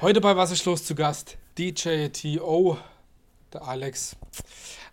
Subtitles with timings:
[0.00, 1.36] Heute bei Was ist los zu Gast?
[1.58, 2.76] DJ T.O.,
[3.52, 4.16] der Alex.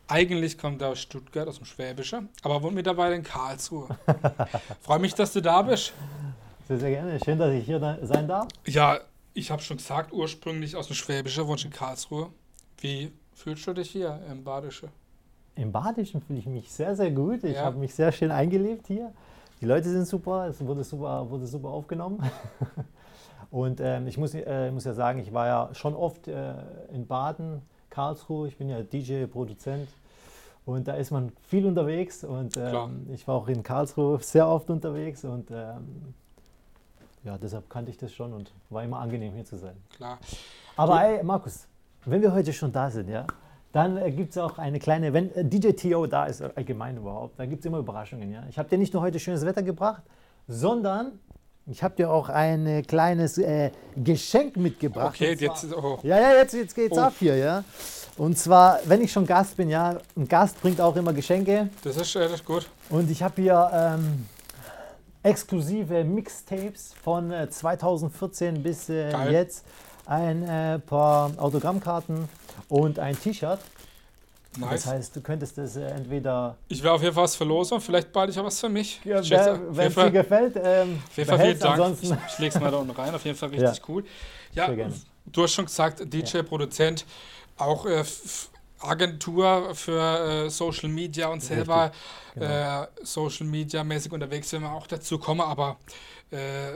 [0.08, 3.88] Eigentlich kommt er aus Stuttgart, aus dem Schwäbische, aber wohnt mittlerweile in Karlsruhe.
[4.82, 5.94] Freue mich, dass du da bist.
[6.68, 7.20] Sehr, sehr gerne.
[7.24, 8.48] Schön, dass ich hier sein darf.
[8.66, 9.00] Ja,
[9.34, 12.30] ich habe schon gesagt, ursprünglich aus dem Schwäbische, wohnst in Karlsruhe.
[12.80, 14.90] Wie fühlst du dich hier im Badische?
[15.56, 17.44] Im Badischen fühle ich mich sehr, sehr gut.
[17.44, 17.66] Ich Ja.
[17.66, 19.12] habe mich sehr schön eingelebt hier.
[19.62, 22.20] Die Leute sind super, es wurde super, wurde super aufgenommen.
[23.52, 26.54] Und ähm, ich muss, äh, muss ja sagen, ich war ja schon oft äh,
[26.92, 28.48] in Baden, Karlsruhe.
[28.48, 29.88] Ich bin ja DJ, Produzent.
[30.66, 32.24] Und da ist man viel unterwegs.
[32.24, 35.24] Und ähm, ich war auch in Karlsruhe sehr oft unterwegs.
[35.26, 36.14] Und ähm,
[37.24, 39.76] ja, deshalb kannte ich das schon und war immer angenehm hier zu sein.
[39.96, 40.20] Klar.
[40.76, 41.68] Aber ey, Markus,
[42.06, 43.26] wenn wir heute schon da sind, ja,
[43.72, 46.06] dann äh, gibt es auch eine kleine, wenn äh, DJ T.O.
[46.06, 48.32] da ist, allgemein überhaupt, dann gibt es immer Überraschungen.
[48.32, 48.44] Ja?
[48.50, 50.04] Ich habe dir nicht nur heute schönes Wetter gebracht,
[50.48, 51.20] sondern
[51.66, 55.16] ich habe dir auch ein kleines äh, Geschenk mitgebracht.
[55.16, 55.66] Okay, jetzt.
[55.74, 57.02] Oh, Ja, ja, jetzt, jetzt geht's Oh.
[57.02, 57.64] ab hier, ja.
[58.18, 61.70] Und zwar, wenn ich schon Gast bin, ja, ein Gast bringt auch immer Geschenke.
[61.84, 62.70] das ist, äh, das ist gut.
[62.90, 64.28] Und ich habe hier ähm,
[65.24, 69.32] exklusive Mixtapes von äh, 2014 bis äh, Geil.
[69.34, 69.66] jetzt.
[70.06, 72.28] Ein äh, paar Autogrammkarten
[72.68, 73.60] und ein T-Shirt.
[74.58, 74.84] Nice.
[74.84, 77.82] Das heißt, du könntest es äh, entweder, Ich werde auf jeden Fall was verlosen.
[77.82, 79.00] Vielleicht bald ich auch was für mich.
[79.04, 79.22] ja,
[79.70, 81.60] wenn es dir gefällt, ähm, Auf jeden Fall vielen.
[81.60, 81.80] Dank.
[81.80, 83.16] Ansonsten, Ich, ich lege es mal da unten rein.
[83.16, 84.04] Auf jeden Fall richtig cool.
[84.54, 84.94] Ja, Sehr gerne.
[85.26, 87.06] du hast schon gesagt, DJ, Produzent,
[87.58, 88.04] auch äh,
[88.80, 91.92] Agentur für äh, Social Media und selber
[92.34, 92.84] genau.
[92.84, 95.42] äh, Social Media mäßig unterwegs, wenn wir auch dazu kommen.
[95.42, 95.78] Aber
[96.32, 96.74] äh,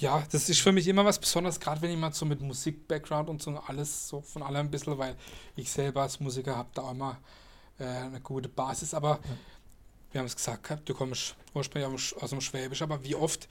[0.00, 3.42] ja, das ist für mich immer was Besonderes, gerade wenn jemand so mit Musik-Background und
[3.42, 5.16] so alles so von allem ein bisschen, weil
[5.56, 7.18] ich selber als Musiker habe da auch immer
[7.78, 8.94] äh, eine gute Basis.
[8.94, 9.20] Aber
[10.10, 13.48] wir haben es gesagt, gehabt, du kommst ursprünglich aus dem Schwäbisch, aber wie oft,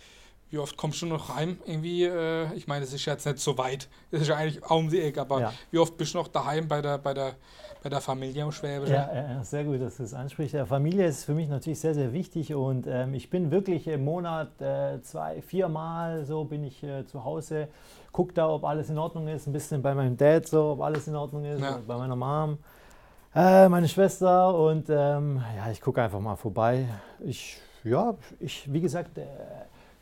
[0.54, 1.58] wie oft kommst du noch heim?
[1.66, 4.78] Irgendwie, äh, ich meine, es ist jetzt nicht so weit, es ist ja eigentlich auch
[4.78, 5.54] um die Ecke, aber Ja.
[5.72, 7.34] wie oft bist du noch daheim bei der, bei der,
[7.82, 8.94] bei der Familie im Schwäbischen?
[8.94, 10.54] Ja, ja, sehr gut, dass du es ansprichst.
[10.54, 14.06] Ja, Familie ist für mich natürlich sehr, sehr wichtig und ähm, ich bin wirklich im
[14.06, 17.68] Monat äh, zwei, viermal so bin ich äh, zu Hause,
[18.12, 21.08] gucke da, ob alles in Ordnung ist, ein bisschen bei meinem Dad so, ob alles
[21.08, 21.80] in Ordnung ist, Ja.
[21.88, 22.60] bei meiner Mom,
[23.34, 26.86] äh, meine Schwester und ähm, ja, ich gucke einfach mal vorbei.
[27.22, 29.24] Ich, ja, ich, wie gesagt, äh,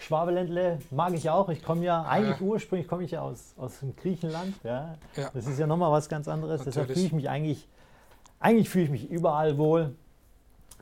[0.01, 1.50] Schwabeländle mag ich auch.
[1.50, 4.56] Ich komme ja, eigentlich ursprünglich komme ich ja aus, aus dem Griechenland.
[4.63, 4.95] Ja.
[5.16, 5.29] Ja.
[5.34, 6.63] Das ist ja nochmal was ganz anderes.
[6.63, 6.97] Deshalb Natürlich.
[6.97, 7.67] fühle ich mich eigentlich,
[8.39, 9.95] eigentlich fühle ich mich überall wohl.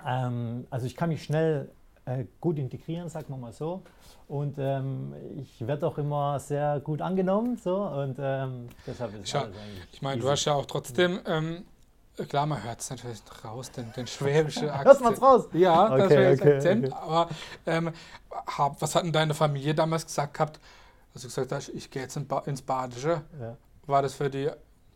[0.05, 1.69] Ähm, also ich kann mich schnell
[2.05, 3.81] äh, gut integrieren, sagen wir mal so.
[4.27, 7.57] Und ähm, ich werde auch immer sehr gut angenommen.
[7.57, 9.45] So, und ähm, deshalb ist Schau.
[9.91, 11.65] Ich meine, du hast ja auch trotzdem, ähm,
[12.25, 14.85] klar, man hört es natürlich raus, den, den schwäbischen Akzent.
[14.87, 15.47] Hört man's raus?
[15.53, 16.85] Ja, das Okay, wäre okay, Akzent.
[16.85, 16.95] okay.
[17.01, 17.29] Aber
[17.65, 17.91] ähm,
[18.57, 20.59] hab, was hat denn deine Familie damals gesagt gehabt,
[21.13, 23.21] als du gesagt hast, ich gehe jetzt in ba ins Badische?
[23.39, 23.55] Ja.
[23.87, 24.49] War das für die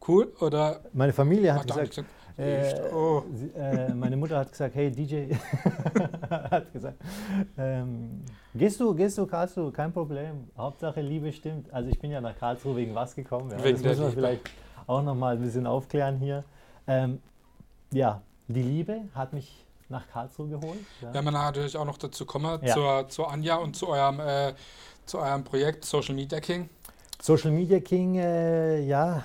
[0.08, 2.08] cool oder Meine Familie hat gesagt, gesagt,
[2.38, 2.74] Äh?
[2.94, 3.24] Oh.
[3.34, 5.34] sie, äh, meine Mutter hat gesagt, hey DJ,
[6.30, 6.98] hat gesagt,
[7.58, 8.22] ähm,
[8.54, 11.72] gehst du, gehst du Karlsruhe, kein Problem, Hauptsache Liebe stimmt.
[11.74, 14.22] Also ich bin ja nach Karlsruhe wegen was gekommen, ja, Wegen das müssen wir Liebe.
[14.22, 14.42] vielleicht
[14.88, 16.44] auch noch mal ein bisschen aufklären hier.
[16.88, 17.22] Ähm,
[17.92, 20.80] ja, die Liebe hat mich nach Karlsruhe geholt.
[21.02, 21.14] Ja.
[21.14, 22.74] Wenn wir natürlich auch noch dazu kommen, Ja.
[22.74, 24.54] zur, zur Anja und zu eurem, äh,
[25.06, 26.70] zu eurem Projekt Social Media King.
[27.22, 29.24] Social Media King, äh, ja,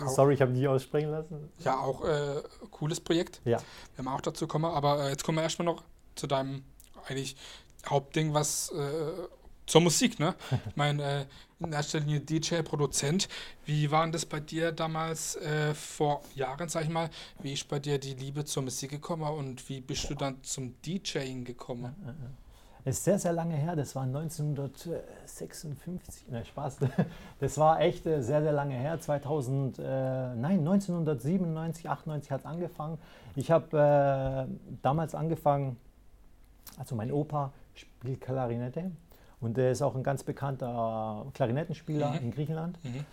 [0.00, 0.08] Auch.
[0.08, 1.50] sorry, ich habe dich aussprechen lassen.
[1.60, 3.40] Ja, auch äh, cooles Projekt.
[3.44, 3.58] Ja.
[3.96, 4.64] Wenn wir auch dazu kommen.
[4.66, 5.82] Aber äh, jetzt kommen wir erstmal noch
[6.16, 6.64] zu deinem
[7.08, 7.36] eigentlich
[7.88, 8.82] Hauptding, was äh,
[9.66, 10.34] zur Musik, ne?
[10.68, 11.26] Ich meine, äh,
[11.58, 13.28] in erster Linie DJ, Produzent.
[13.64, 17.08] Wie war das bei dir damals äh, vor Jahren, sag ich mal?
[17.40, 20.74] Wie ist bei dir die Liebe zur Musik gekommen und wie bist du dann zum
[20.82, 21.94] DJing gekommen?
[22.84, 26.76] Es ist sehr, sehr lange her, das war 1956, ne Spaß,
[27.40, 32.46] das war echt äh, sehr, sehr lange her, 2000, äh, nein, 1997, 98 hat es
[32.46, 32.98] angefangen.
[33.34, 34.46] Ich habe äh,
[34.82, 35.78] damals angefangen,
[36.78, 38.92] also mein Opa spielt Klarinette
[39.40, 42.18] und der ist auch ein ganz bekannter Klarinettenspieler Mhm.
[42.18, 42.78] in Griechenland.
[42.84, 43.04] Mhm.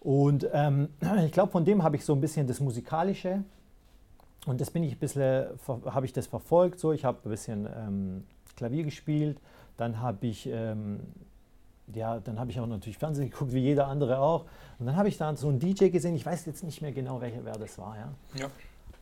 [0.00, 0.88] Und ähm,
[1.26, 3.42] ich glaube, von dem habe ich so ein bisschen das Musikalische
[4.46, 5.46] und das bin ich ein bisschen,
[5.86, 6.78] habe ich das verfolgt.
[6.78, 8.24] So, ich habe ein bisschen ähm,
[8.56, 9.38] Klavier gespielt,
[9.76, 11.00] dann habe ich, ähm,
[11.92, 14.44] ja, dann habe ich auch natürlich Fernsehen geguckt, wie jeder andere auch.
[14.78, 17.20] Und dann habe ich da so einen DJ gesehen, ich weiß jetzt nicht mehr genau,
[17.20, 17.96] welcher, wer das war.
[17.96, 18.08] Ja.
[18.40, 18.46] Ja.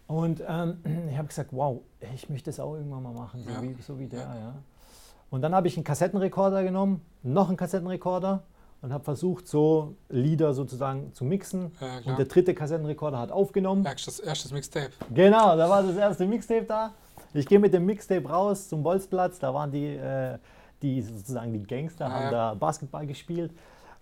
[0.06, 0.78] Und ähm,
[1.10, 1.80] ich habe gesagt, wow,
[2.14, 3.62] ich möchte das auch irgendwann mal machen, so, Ja.
[3.62, 4.20] wie, so wie der.
[4.20, 4.34] Ja.
[4.36, 4.54] Ja.
[5.30, 8.42] Und dann habe ich einen Kassettenrekorder genommen, noch einen Kassettenrekorder
[8.82, 11.72] und habe versucht, so Lieder sozusagen zu mixen.
[11.80, 13.84] Ja, Und der dritte Kassettenrekorder hat aufgenommen.
[13.84, 14.90] Erstes, erstes Mixtape.
[15.12, 16.92] Genau, da war das erste Mixtape da.
[17.32, 19.38] Ich gehe mit dem Mixtape raus zum Bolzplatz.
[19.40, 20.38] Da waren die, äh,
[20.82, 22.30] die sozusagen die Gangster, Ah, haben ja.
[22.30, 23.52] da Basketball gespielt.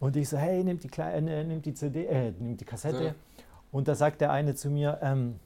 [0.00, 3.04] Und ich so, hey, nimm die, kleine, äh, nimm die CD, äh, nimm die Kassette.
[3.04, 3.14] Ja.
[3.70, 5.40] Und da sagt der eine zu mir, ähm, ja,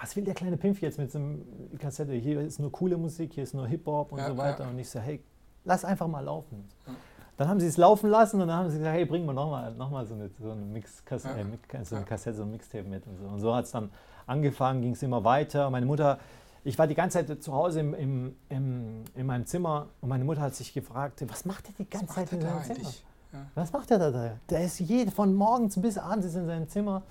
[0.00, 1.36] was will der kleine Pimpf jetzt mit so einer
[1.78, 2.12] Kassette?
[2.12, 4.64] Hier ist nur coole Musik, hier ist nur Hip-Hop und Ja, so weiter.
[4.64, 4.70] ja.
[4.70, 5.22] Und ich so, hey,
[5.64, 6.64] lass einfach mal laufen.
[6.86, 6.92] Ja.
[7.36, 9.74] Dann haben sie es laufen lassen und dann haben sie gesagt, hey, bring mal nochmal
[9.74, 12.04] noch mal so eine, so eine, Mix-Kassette, äh, Mix- so eine.
[12.04, 13.24] Kassette, so ein Mixtape mit und so.
[13.26, 13.90] Und so hat es dann
[14.26, 15.68] angefangen, ging es immer weiter.
[15.70, 16.18] Meine Mutter,
[16.62, 20.24] ich war die ganze Zeit zu Hause im, im, im, in meinem Zimmer und meine
[20.24, 22.90] Mutter hat sich gefragt, was macht er die ganze Was Zeit in seinem Zimmer?
[23.56, 24.10] Was macht er da?
[24.12, 24.30] da?
[24.48, 27.02] Der ist jede, von morgens bis abends ist in seinem Zimmer.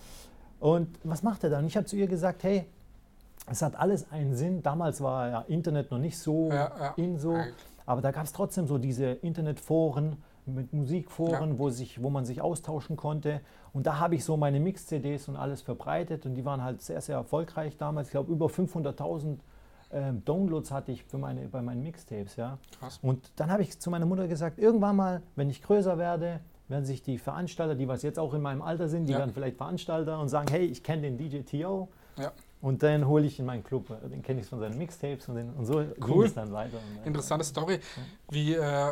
[0.63, 1.59] Und was macht er da?
[1.59, 2.65] Und ich habe zu ihr gesagt, hey,
[3.51, 4.63] es hat alles einen Sinn.
[4.63, 6.93] Damals war ja Internet noch nicht so Ja, ja.
[6.95, 7.47] in so, Ja,
[7.85, 10.15] aber da gab es trotzdem so diese Internetforen
[10.45, 13.41] mit Musikforen, wo, sich, wo man sich austauschen konnte.
[13.73, 17.01] Und da habe ich so meine Mix-CDs und alles verbreitet und die waren halt sehr,
[17.01, 18.07] sehr erfolgreich damals.
[18.07, 19.39] Ich glaube, über 500.000
[19.91, 22.37] ähm, Downloads hatte ich für meine, bei meinen Mixtapes.
[22.37, 22.57] Ja.
[22.79, 22.99] Krass.
[23.01, 26.39] Und dann habe ich zu meiner Mutter gesagt, irgendwann mal, wenn ich größer werde,
[26.73, 29.19] werden sich die Veranstalter, die was jetzt auch in meinem Alter sind, die Ja.
[29.19, 31.87] werden vielleicht Veranstalter und sagen, hey, ich kenne den DJ T.O.
[32.17, 32.33] Ja.
[32.61, 35.49] Und dann hole ich in meinen Club, den kenne ich von seinen Mixtapes und, den,
[35.51, 36.25] und so ging Cool.
[36.25, 36.77] es dann weiter.
[37.05, 37.79] Interessante Story.
[38.29, 38.89] Wie äh,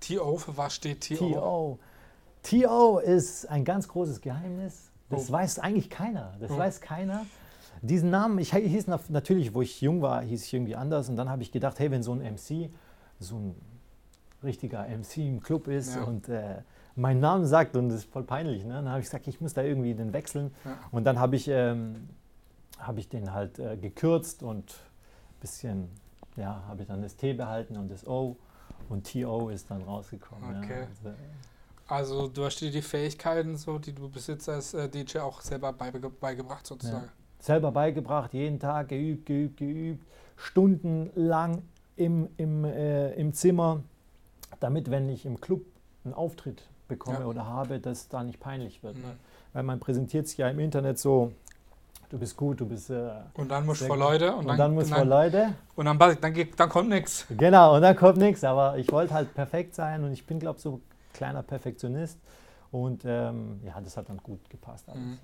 [0.00, 0.36] T.O.
[0.36, 1.78] für was steht T.O.?
[2.42, 2.98] T.O.
[2.98, 4.90] Ist ein ganz großes Geheimnis.
[5.10, 5.32] Das Oh.
[5.32, 6.34] weiß eigentlich keiner.
[6.40, 6.58] Das Oh.
[6.58, 7.26] weiß keiner.
[7.82, 11.08] Diesen Namen, ich hieß na- natürlich, wo ich jung war, hieß ich irgendwie anders.
[11.08, 12.70] Und dann habe ich gedacht, hey, wenn so ein MC,
[13.20, 13.54] so ein
[14.42, 16.04] richtiger MC im Club ist Ja.
[16.04, 16.62] und äh,
[16.96, 18.74] meinen Namen sagt und das ist voll peinlich, ne?
[18.74, 20.52] dann habe ich gesagt, ich muss da irgendwie den wechseln.
[20.64, 20.78] Ja.
[20.90, 22.08] Und dann habe ich, ähm,
[22.78, 25.88] habe ich den halt äh, gekürzt und ein bisschen,
[26.36, 28.36] ja, habe ich dann das T behalten und das O.
[28.88, 29.50] Und T.O.
[29.50, 30.62] ist dann rausgekommen.
[30.64, 30.80] Okay.
[31.04, 31.10] Ja.
[31.90, 35.40] Also, Also du hast dir die Fähigkeiten, so, die du besitzt als äh, DJ, auch
[35.42, 37.08] selber beige beigebracht sozusagen.
[37.38, 40.06] selber beigebracht, jeden Tag geübt, geübt, geübt,
[40.36, 41.62] stundenlang
[41.96, 43.82] im, im, äh, im Zimmer,
[44.60, 45.62] damit, wenn ich im Club
[46.04, 47.26] einen Auftritt bekomme Ja.
[47.26, 48.96] oder habe, dass da nicht peinlich wird.
[48.96, 49.02] Ne?
[49.02, 49.18] Mhm.
[49.52, 51.32] Weil man präsentiert sich ja im Internet so,
[52.10, 52.90] du bist gut, du bist...
[52.90, 53.96] Äh, Und dann musst du vor.
[53.96, 55.54] Leute und, und, dann, dann, muss und vor Leute.
[55.76, 57.26] und dann, dann, dann kommt nichts.
[57.28, 58.44] Genau, und dann kommt nichts.
[58.44, 62.18] Aber ich wollte halt perfekt sein und ich bin, glaube ich, so ein kleiner Perfektionist.
[62.70, 64.88] Und ähm, ja, das hat dann gut gepasst.
[64.88, 65.00] Alles.
[65.00, 65.18] Mhm.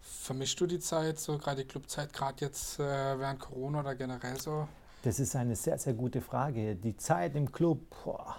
[0.00, 2.82] Vermischst du die Zeit, so gerade die Clubzeit, gerade jetzt äh,
[3.18, 4.66] während Corona oder generell so?
[5.02, 6.74] Das ist eine sehr, sehr gute Frage.
[6.76, 8.36] Die Zeit im Club, boah.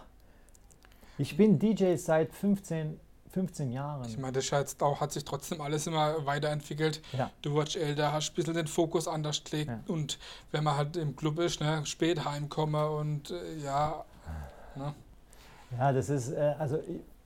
[1.18, 3.00] Ich bin DJ seit 15,
[3.32, 4.06] 15 Jahren.
[4.08, 7.02] Ich meine, das jetzt auch, hat sich trotzdem alles immer weiterentwickelt.
[7.14, 7.32] Ja.
[7.42, 9.80] Du wirst älter, hast ein bisschen den Fokus anders gelegt Ja.
[9.88, 10.20] und
[10.52, 14.04] wenn man halt im Club ist, ne, spät heimkomme und äh, ja,
[14.76, 14.94] ne,
[15.78, 16.80] Ja, das ist, äh, also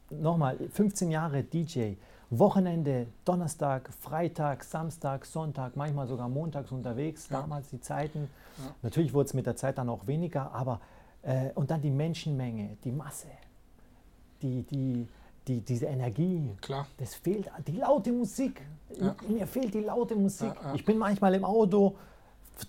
[0.09, 1.93] nochmal, 15 Jahre DJ.
[2.29, 7.41] Wochenende, Donnerstag, Freitag, Samstag, Sonntag, manchmal sogar montags unterwegs, Ja.
[7.41, 8.29] damals die Zeiten.
[8.57, 8.63] Ja.
[8.81, 10.79] Natürlich wurde es mit der Zeit dann auch weniger, aber
[11.21, 13.27] äh, und dann die Menschenmenge, die Masse,
[14.41, 15.07] die, die,
[15.47, 16.87] die, diese Energie, klar.
[16.97, 18.61] das fehlt, die laute Musik.
[18.99, 19.15] Ja.
[19.27, 20.51] Mir fehlt die laute Musik.
[20.73, 21.95] Ich bin manchmal im Auto,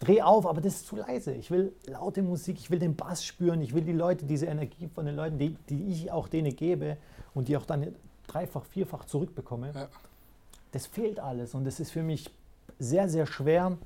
[0.00, 1.32] dreh auf, aber das ist zu leise.
[1.32, 4.88] Ich will laute Musik, ich will den Bass spüren, ich will die Leute, diese Energie
[4.94, 6.96] von den Leuten, die, die ich auch denen gebe
[7.34, 7.94] und die auch dann
[8.26, 9.72] dreifach, vierfach zurückbekomme.
[9.74, 9.88] Ja.
[10.72, 12.30] Das fehlt alles und das ist für mich
[12.78, 13.76] sehr, sehr schwer.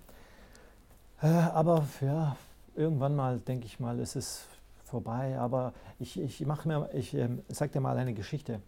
[1.23, 2.37] Äh, aber ja,
[2.75, 4.45] irgendwann mal denke ich mal, ist es
[4.85, 5.39] vorbei.
[5.39, 8.61] Aber ich, ich mache mir, ich ähm, sag dir mal eine Geschichte.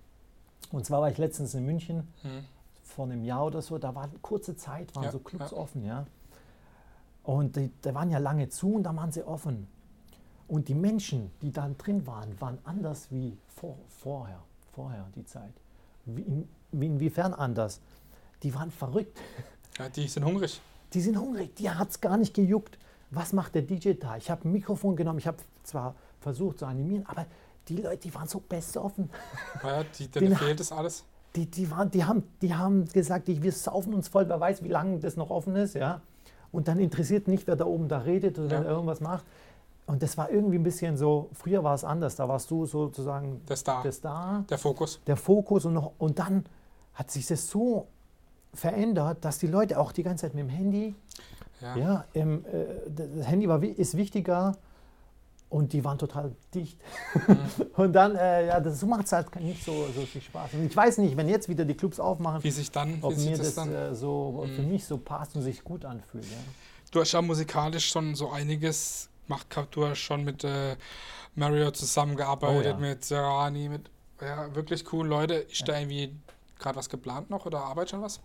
[0.71, 2.45] Und zwar war ich letztens in München Hm.
[2.85, 5.57] vor einem Jahr oder so, da war kurze Zeit, waren Ja, so Clubs ja.
[5.57, 6.07] offen, ja.
[7.25, 9.67] Und die, da waren ja lange zu und da waren sie offen.
[10.49, 14.41] Und die Menschen, die dann drin waren, waren anders wie vor, vorher,
[14.73, 15.53] vorher die Zeit.
[16.05, 17.81] Wie, in, wie inwiefern anders?
[18.43, 19.19] Die waren verrückt.
[19.79, 20.61] Ja, die sind hungrig.
[20.93, 22.79] Die sind hungrig, die hat es gar nicht gejuckt.
[23.11, 24.17] Was macht der DJ da?
[24.17, 27.27] Ich habe ein Mikrofon genommen, ich habe zwar versucht zu animieren, aber
[27.69, 29.11] die Leute, die waren so besoffen.
[29.63, 31.05] Ja, die, denen Den- fehlt das alles.
[31.35, 34.63] Die, die, waren, die, haben, die haben gesagt, die, wir saufen uns voll, wer weiß,
[34.65, 35.75] wie lange das noch offen ist.
[35.75, 36.03] Ja?
[36.51, 38.69] Und dann interessiert nicht, wer da oben da redet oder Ja.
[38.69, 39.25] irgendwas macht.
[39.87, 43.43] Und das war irgendwie ein bisschen so, früher war es anders, da warst du sozusagen
[43.49, 45.01] Der Star, der Star, der Fokus.
[45.07, 46.45] der Fokus und, noch, und dann
[46.95, 47.89] hat sich das so
[48.55, 50.95] verändert, dass die Leute auch die ganze Zeit mit dem Handy,
[51.61, 51.77] Ja.
[51.77, 52.65] ja, im, äh,
[53.17, 54.57] das Handy war, ist wichtiger
[55.49, 56.79] und die waren total dicht.
[57.27, 57.37] Mhm.
[57.77, 60.55] und dann, äh, ja, das so macht es halt nicht so, so viel Spaß.
[60.55, 63.17] Und ich weiß nicht, wenn jetzt wieder die Clubs aufmachen, Wie sich dann, ob wie
[63.17, 64.69] sich mir das das äh, so für Mhm.
[64.71, 66.25] mich so passt und sich gut anfühlt.
[66.25, 66.37] Ja.
[66.93, 70.77] Du hast ja musikalisch schon so einiges hast schon mit äh,
[71.35, 72.89] Mario zusammengearbeitet, Oh ja.
[72.89, 75.35] mit Serrani, mit ja, wirklich coolen Leute.
[75.35, 76.15] Ist da irgendwie
[76.59, 78.21] gerade was geplant noch oder arbeitet schon was?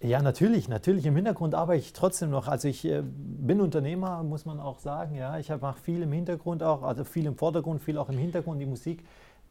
[0.00, 1.06] Ja, natürlich, natürlich.
[1.06, 2.46] Im Hintergrund arbeite ich trotzdem noch.
[2.46, 5.16] Also ich äh, bin Unternehmer, muss man auch sagen.
[5.16, 8.60] Ja, ich mache viel im Hintergrund auch, also viel im Vordergrund, viel auch im Hintergrund.
[8.60, 9.04] Die Musik,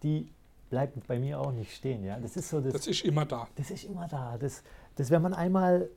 [0.03, 0.31] die
[0.69, 2.03] bleibt bei mir auch nicht stehen.
[2.05, 2.17] Ja?
[2.17, 2.73] Das ist so das.
[2.73, 3.47] Das ist immer da.
[3.55, 4.37] Das ist immer da.
[4.39, 4.63] Das,
[4.95, 5.89] das wenn man einmal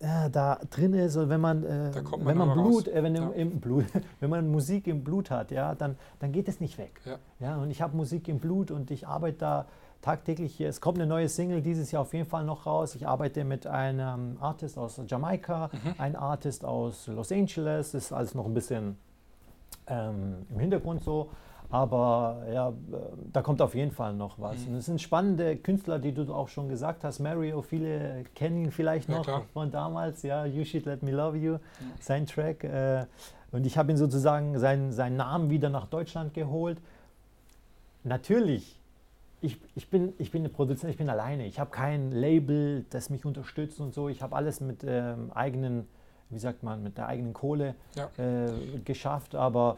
[0.00, 3.28] äh, da drin ist und wenn man, äh, man wenn man Blut, äh, wenn Ja.
[3.30, 3.84] im, im Blut,
[4.20, 7.00] wenn man Musik im Blut hat, ja, dann, dann geht es nicht weg.
[7.04, 7.16] Ja.
[7.40, 9.66] Ja, und ich habe Musik im Blut und ich arbeite da
[10.02, 10.68] tagtäglich hier.
[10.68, 12.94] Es kommt eine neue Single dieses Jahr auf jeden Fall noch raus.
[12.94, 15.94] Ich arbeite mit einem Artist aus Jamaika, Mhm.
[15.96, 17.92] ein Artist aus Los Angeles.
[17.92, 18.98] Das ist alles noch ein bisschen
[19.86, 21.30] ähm, im Hintergrund so.
[21.74, 22.72] Aber ja, äh,
[23.32, 24.64] da kommt auf jeden Fall noch was.
[24.64, 24.68] Mhm.
[24.74, 27.18] Und es sind spannende Künstler, die du auch schon gesagt hast.
[27.18, 29.42] Mario, viele kennen ihn vielleicht Ja, noch klar.
[29.52, 30.22] von damals.
[30.22, 31.56] Ja, You Should Let Me Love You,
[32.00, 32.62] sein Track.
[32.62, 33.06] Äh,
[33.50, 36.78] und ich habe ihn sozusagen seinen, seinen Namen wieder nach Deutschland geholt.
[38.04, 38.78] Natürlich,
[39.40, 41.44] ich, ich, bin, ich bin ein Produzent, ich bin alleine.
[41.46, 44.08] Ich habe kein Label, das mich unterstützt und so.
[44.08, 45.88] Ich habe alles mit ähm, eigenen,
[46.30, 48.10] wie sagt man, mit der eigenen Kohle Ja.
[48.16, 48.52] äh,
[48.84, 49.34] geschafft.
[49.34, 49.76] Aber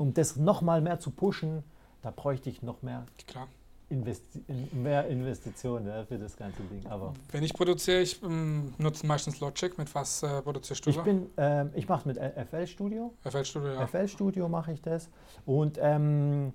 [0.00, 1.62] um das nochmal mehr zu pushen,
[2.02, 3.04] da bräuchte ich noch mehr.
[3.90, 6.86] Investi in, mehr Investitionen ja, für das ganze Ding.
[6.86, 9.76] Aber Wenn ich produziere, ich ähm, nutze meistens Logic.
[9.76, 10.90] Mit was äh, produzierst du?
[10.90, 13.12] ich bin, ähm, ich mache es mit FL Studio.
[13.24, 13.86] FL Studio, ja.
[13.86, 15.10] FL Studio mache ich das.
[15.44, 16.52] Und ähm,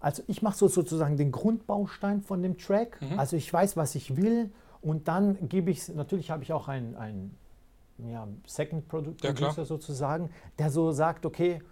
[0.00, 3.00] also ich mache so sozusagen den Grundbaustein von dem Track.
[3.00, 3.18] Mhm.
[3.18, 6.94] Also ich weiß, was ich will und dann gebe ich natürlich habe ich auch einen,
[6.94, 7.36] einen
[7.98, 9.32] ja, Second Produ Ja.
[9.32, 11.62] Producer sozusagen, der so sagt, okay,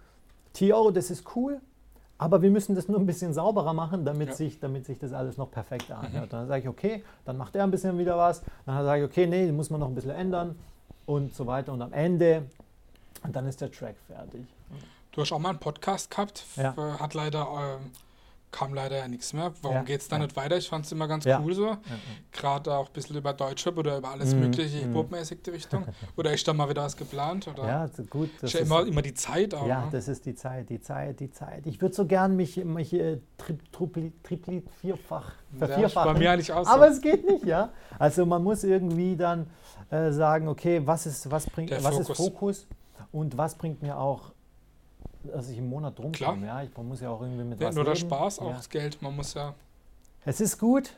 [0.53, 1.61] TO, das ist cool,
[2.19, 4.35] aber wir müssen das nur ein bisschen sauberer machen, damit, Ja.
[4.35, 4.37] Mhm.
[4.37, 6.33] sich, damit sich das alles noch perfekter anhört.
[6.33, 8.43] Dann sage ich, okay, dann macht er ein bisschen wieder was.
[8.67, 10.59] Dann sage ich, okay, nee, muss man noch ein bisschen ändern
[11.07, 11.73] und so weiter.
[11.73, 12.45] Und am Ende,
[13.25, 14.43] und dann ist der Track fertig.
[15.13, 16.45] Du hast auch mal einen Podcast gehabt.
[16.57, 16.71] Ja.
[16.71, 17.91] F- Hat leider, ähm,
[18.53, 19.53] kam leider ja nichts mehr.
[19.63, 20.23] Warum Ja, geht es da ja.
[20.23, 20.57] nicht weiter?
[20.59, 21.41] Ich fand es immer ganz Ja.
[21.41, 21.77] cool so.
[22.31, 24.81] Gerade auch ein bisschen über Deutschrap oder über alles Mhm, mögliche mhm.
[24.83, 25.87] Hip-Hop-mäßig die Richtung.
[26.17, 27.49] Oder ist da mal wieder was geplant?
[27.49, 28.31] Oder ja, gut.
[28.37, 29.67] Das ist ja ist, immer, immer die Zeit auch.
[29.67, 29.89] ja, ne?
[29.91, 31.67] das ist die Zeit, die Zeit, die Zeit.
[31.67, 36.13] Ich würde so gern mich, mich äh, tri, tripli, tripli, vierfach, ist vervierfachen.
[36.13, 36.71] bei mir eigentlich auch so.
[36.71, 37.71] Aber es geht nicht, ja.
[37.99, 39.47] Also man muss irgendwie dann
[39.91, 42.17] äh, sagen, okay, was ist, was bringt, Der was ist Fokus.
[42.19, 42.67] Fokus
[43.13, 44.33] und was bringt mir auch,
[45.25, 46.31] dass ich im Monat drum Klar.
[46.33, 46.47] komme.
[46.47, 48.07] Ja, ich, man muss ja auch irgendwie mit Nicht was nur der leben.
[48.09, 48.57] Spaß, auch Ja.
[48.57, 49.01] das Geld.
[49.03, 49.55] Man muss ja.
[50.25, 50.91] Es ist gut,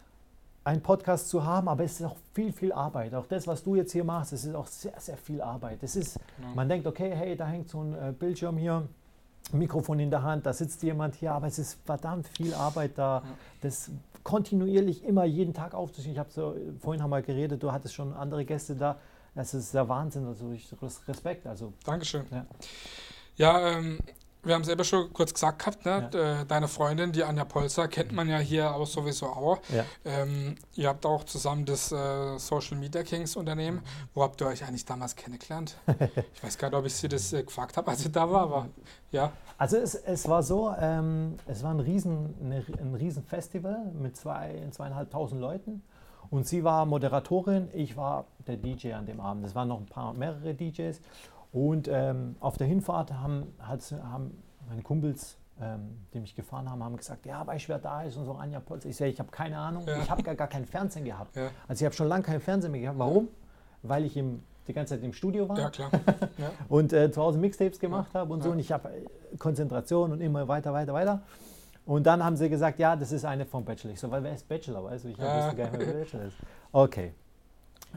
[0.65, 3.15] einen Podcast zu haben, aber es ist auch viel, viel Arbeit.
[3.15, 5.83] Auch das, was du jetzt hier machst, es ist auch sehr, sehr viel Arbeit.
[5.83, 6.55] Es ist, Genau.
[6.55, 8.87] man denkt, okay, hey, da hängt so ein äh, Bildschirm hier,
[9.53, 13.23] Mikrofon in der Hand, da sitzt jemand hier, aber es ist verdammt viel Arbeit da.
[13.61, 13.91] Das
[14.23, 16.13] kontinuierlich immer jeden Tag aufzuziehen.
[16.15, 18.97] Ich habe so, vorhin haben wir geredet, du hattest schon andere Gäste da.
[19.35, 21.47] Das ist der Wahnsinn, also ich Res- Respekt.
[21.47, 22.25] Also Dankeschön.
[22.31, 22.47] Ja.
[23.37, 23.99] Ja, ähm,
[24.45, 26.11] wir haben es eben schon kurz gesagt gehabt, ne?
[26.13, 29.59] Äh, deine Freundin, die Anja Polzer, kennt man ja hier auch sowieso auch.
[29.71, 29.85] ja.
[30.05, 33.81] Ähm, ihr habt auch zusammen das äh, Social Media Kings Unternehmen.
[34.13, 35.77] Wo habt ihr euch eigentlich damals kennengelernt?
[36.35, 38.43] ich weiß gar nicht, ob ich sie das äh, gefragt habe, als sie da war,
[38.43, 38.69] aber
[39.11, 39.33] ja.
[39.57, 44.17] Also es, es war so, ähm, es war ein riesen, eine, ein riesen Festival mit
[44.17, 45.83] zwei, zweieinhalbtausend Leuten
[46.31, 49.47] und sie war Moderatorin, ich war der DJ an dem Abend.
[49.47, 51.01] Es waren noch ein paar mehrere DJs
[51.55, 56.83] und ähm, auf der Hinfahrt haben, hat, haben meine Kumpels, ähm, die mich gefahren haben,
[56.83, 58.85] haben gesagt, ja, weißt du, wer da ist und so Anja Polz.
[58.85, 59.99] Ich sage, ich habe keine Ahnung, Ja.
[60.03, 61.37] ich habe gar, gar keinen Fernsehen gehabt.
[61.37, 61.51] Ja.
[61.69, 62.99] Also ich habe schon lange keinen Fernsehen mehr gehabt.
[62.99, 63.29] Warum?
[63.85, 65.71] Weil ich im, die ganze Zeit im Studio war Ja,
[66.69, 68.51] und äh, zu Hause Mixtapes gemacht habe und so.
[68.51, 71.23] Und ich habe äh, Konzentration und immer weiter, weiter, weiter.
[71.87, 73.93] Und dann haben sie gesagt, ja, das ist eine vom Bachelor.
[73.93, 74.83] Ich so, weil wer ist Bachelor?
[74.83, 76.37] Weißt du, ich wusste gar nicht, wer Bachelor ist.
[76.73, 77.15] Okay.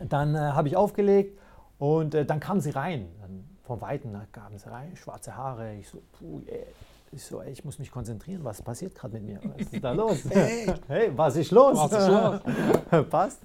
[0.08, 1.40] Dann äh, habe ich aufgelegt
[1.80, 3.08] und äh, dann kam sie rein.
[3.22, 5.76] Dann von Weitem da kamen sie rein, schwarze Haare.
[5.76, 6.66] Ich so, puh, ey.
[7.12, 8.44] Ich so, ey, ich muss mich konzentrieren.
[8.44, 9.40] Was passiert gerade mit mir?
[9.58, 10.24] Was ist da los?
[10.30, 10.74] Hey.
[10.88, 11.78] hey, was ist los?
[11.78, 13.06] Was ist los?
[13.10, 13.40] Passt.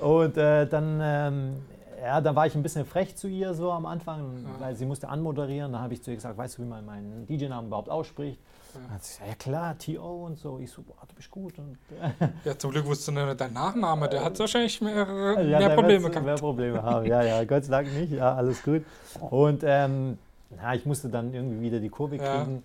[0.00, 1.56] Und äh, dann, ähm,
[2.02, 4.48] ja, da war ich ein bisschen frech zu ihr so am Anfang, Ja.
[4.60, 5.72] weil sie musste anmoderieren.
[5.72, 8.40] Da habe ich zu ihr gesagt, weißt du, wie man meinen DJ-Namen überhaupt ausspricht?
[8.74, 8.94] Ja.
[8.94, 10.26] Hat sie gesagt, ja klar, T.O.
[10.26, 10.58] und so.
[10.58, 11.58] Ich so, boah, du bist gut.
[11.58, 11.78] Und,
[12.44, 14.08] ja, zum Glück wusste nicht dein Nachname.
[14.08, 16.26] Der hat wahrscheinlich mehrere, ja, mehr Probleme gehabt.
[16.26, 18.12] Mehr Probleme haben, ja, ja, Gott sei Dank nicht.
[18.12, 18.84] Ja, alles gut.
[19.20, 20.18] Und ähm,
[20.56, 22.42] ja, ich musste dann irgendwie wieder die Kurve Ja.
[22.44, 22.64] kriegen.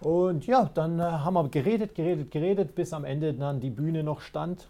[0.00, 4.02] Und ja, dann äh, haben wir geredet, geredet, geredet, bis am Ende dann die Bühne
[4.02, 4.68] noch stand.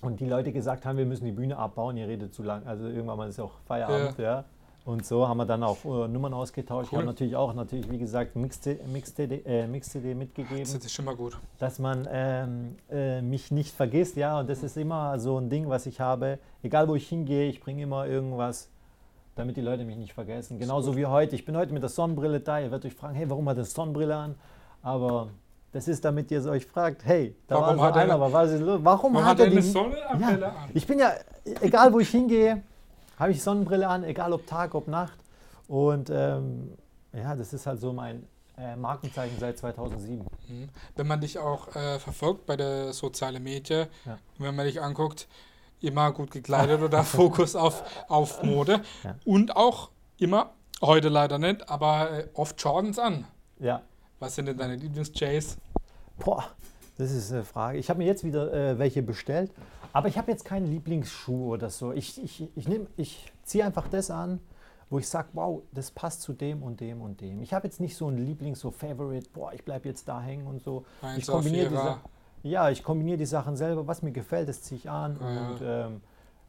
[0.00, 2.66] Und die Leute gesagt haben, wir müssen die Bühne abbauen, ihr redet zu lang.
[2.66, 4.44] Also irgendwann mal ist ja auch Feierabend, ja.
[4.84, 6.88] Und so haben wir dann auch äh, Nummern ausgetauscht.
[6.88, 6.98] Ich Cool.
[6.98, 11.16] habe natürlich auch, natürlich, wie gesagt, Mix-CD Mix äh, Mix mitgegeben Das ist schon mal
[11.16, 11.38] gut.
[11.58, 15.70] dass man ähm, äh, mich nicht vergisst, ja, und das ist immer so ein Ding,
[15.70, 16.38] was ich habe.
[16.62, 18.68] Egal wo ich hingehe, ich bringe immer irgendwas,
[19.36, 20.58] damit die Leute mich nicht vergessen.
[20.58, 21.34] Genauso wie heute.
[21.34, 22.58] Ich bin heute mit der Sonnenbrille da.
[22.60, 24.34] Ihr werdet euch fragen, hey, warum hat er Sonnenbrille an?
[24.82, 25.28] Aber
[25.72, 28.30] das ist, damit ihr euch fragt, hey, da Warum war hat so er- einer, aber
[28.30, 28.80] was ist los?
[28.82, 29.62] Warum Man hat hat er eine die?
[29.62, 30.54] Sonnenbrille Ja, an.
[30.74, 31.12] ich bin ja,
[31.62, 32.62] egal wo ich hingehe,
[33.18, 35.18] habe ich Sonnenbrille an, egal ob Tag, ob Nacht.
[35.68, 36.72] Und ähm,
[37.12, 38.26] ja, das ist halt so mein
[38.58, 40.24] äh, Markenzeichen seit 2007.
[40.48, 40.68] Mhm.
[40.96, 44.18] Wenn man dich auch äh, verfolgt bei der sozialen Medien, Ja.
[44.38, 45.26] wenn man dich anguckt,
[45.80, 49.16] immer gut gekleidet oder Fokus auf, auf Mode Ja.
[49.24, 50.50] und auch immer,
[50.82, 53.24] heute leider nicht, aber äh, oft Jordans an.
[53.58, 53.82] Ja.
[54.18, 55.56] Was sind denn deine Lieblings-Jays?
[56.18, 56.44] Boah,
[56.96, 57.78] das ist eine Frage.
[57.78, 59.50] Ich habe mir jetzt wieder äh, welche bestellt,
[59.94, 61.92] aber ich habe jetzt keinen Lieblingsschuh oder so.
[61.92, 64.40] Ich, ich, ich, nehm- ich ziehe einfach das an,
[64.90, 67.40] wo ich sage, wow, das passt zu dem und dem und dem.
[67.40, 70.46] Ich habe jetzt nicht so ein Lieblings, so Favorite, boah, ich bleibe jetzt da hängen
[70.46, 70.84] und so.
[71.00, 72.00] Ich Eins kombiniere
[72.42, 75.48] die, ja, ich kombiniere die Sachen selber, was mir gefällt, das ziehe ich an Ja,
[75.48, 76.00] und ähm,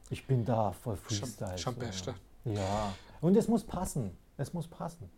[0.10, 1.58] ich bin da voll Schon, Freestyle.
[1.58, 2.16] schon so, Beste.
[2.46, 4.12] Ja, und es muss passen.
[4.38, 5.10] Es muss passen.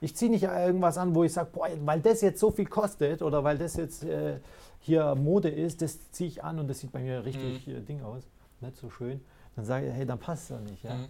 [0.00, 3.20] Ich ziehe nicht irgendwas an, wo ich sage, boah, weil das jetzt so viel kostet
[3.22, 4.38] oder weil das jetzt äh,
[4.80, 8.02] hier Mode ist, das ziehe ich an und das sieht bei mir richtig äh, Ding
[8.02, 8.22] aus,
[8.60, 9.20] nicht so schön.
[9.56, 10.82] Dann sage ich, hey, dann passt es doch nicht.
[10.82, 10.94] Ja?
[10.94, 11.06] Mhm.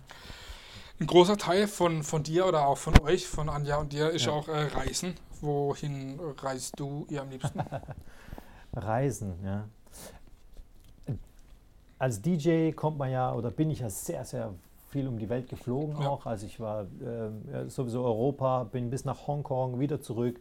[0.99, 4.27] Ein großer Teil von, von dir oder auch von euch, von Anja und dir, ist
[4.27, 4.33] Ja.
[4.33, 5.15] auch äh, Reisen.
[5.41, 7.61] Wohin reist du ihr am liebsten?
[8.75, 9.65] Reisen, ja.
[11.99, 14.53] Als DJ kommt man ja, oder bin ich ja sehr, sehr
[14.91, 16.09] viel um die Welt geflogen Ja.
[16.09, 16.27] auch.
[16.27, 16.87] Also ich war
[17.53, 20.39] ja, sowieso Europa, bin bis nach Hongkong, wieder zurück.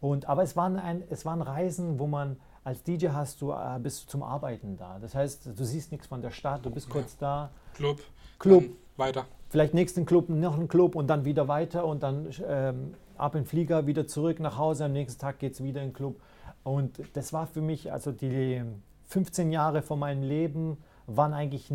[0.00, 3.78] Und, aber es waren, ein, es waren Reisen, wo man als DJ hast du, äh,
[3.82, 4.98] bist du zum Arbeiten da.
[5.00, 6.92] Das heißt, du siehst nichts von der Stadt, du bist Ja.
[6.92, 7.98] kurz da, Club.
[8.38, 8.64] Club,
[8.96, 9.24] weiter.
[9.48, 13.42] vielleicht nächsten Club, noch einen Club und dann wieder weiter und dann ähm, ab in
[13.42, 16.20] den Flieger, wieder zurück nach Hause, am nächsten Tag geht es wieder in den Club.
[16.62, 18.62] Und das war für mich, also die
[19.06, 20.76] 15 Jahre von meinem Leben
[21.06, 21.72] waren eigentlich,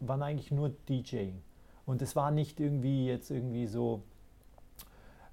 [0.00, 1.42] waren eigentlich nur DJing.
[1.86, 4.02] Und es war nicht irgendwie jetzt irgendwie so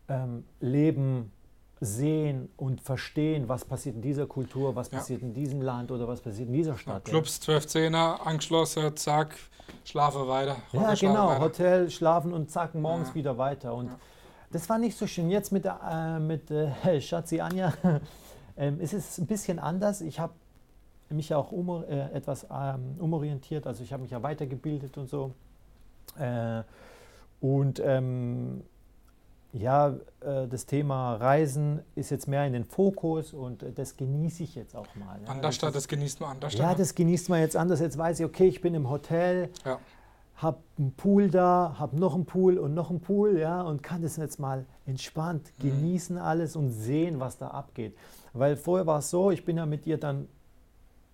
[0.07, 1.31] ähm, Leben,
[1.79, 4.97] sehen und verstehen, was passiert in dieser Kultur, was Ja.
[4.97, 7.07] passiert in diesem Land oder was passiert in dieser Stadt.
[7.07, 7.11] ja.
[7.11, 9.35] Clubs, 12 Zehner, angeschlossen, zack,
[9.85, 10.55] schlafe weiter.
[10.73, 11.27] Ja, genau.
[11.29, 11.39] weiter.
[11.41, 13.15] Hotel, schlafen und zack, morgens Ja.
[13.15, 13.75] wieder weiter.
[13.75, 13.91] Und
[14.51, 15.29] das war nicht so schön.
[15.29, 15.79] Jetzt mit, der,
[16.17, 17.71] äh, mit äh, Schatzi Anja
[18.57, 20.01] ähm, ist es ein bisschen anders.
[20.01, 20.33] Ich habe
[21.09, 23.65] mich auch um, äh, etwas ähm, umorientiert.
[23.67, 25.31] Also ich habe mich ja weitergebildet und so.
[26.19, 26.63] Äh,
[27.39, 28.61] und ähm,
[29.53, 34.43] ja, äh, das Thema Reisen ist jetzt mehr in den Fokus und äh, das genieße
[34.43, 35.19] ich jetzt auch mal.
[35.23, 35.29] ja.
[35.29, 36.53] Anders, Das das, genießt man anders.
[36.55, 37.79] ja, das genießt man jetzt anders.
[37.79, 39.79] Jetzt weiß ich, okay, ich bin im Hotel, Ja.
[40.35, 44.01] habe einen Pool da, habe noch einen Pool und noch einen Pool, ja, und kann
[44.01, 45.69] das jetzt mal entspannt Mhm.
[45.69, 47.95] genießen alles und sehen, was da abgeht.
[48.33, 50.27] Weil vorher war es so, ich bin ja mit ihr dann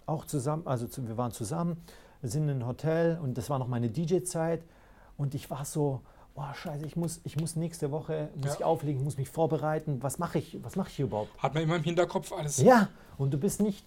[0.05, 1.77] auch zusammen, also wir waren zusammen,
[2.21, 4.61] sind in ein Hotel und das war noch meine DJ-Zeit
[5.17, 6.01] und ich war so,
[6.35, 8.53] boah, scheiße, ich muss, ich muss nächste Woche, muss Ja.
[8.55, 11.29] ich auflegen, muss mich vorbereiten, was mache ich, was mache ich hier überhaupt?
[11.37, 13.85] Hat man immer im Hinterkopf alles Ja, und du bist nicht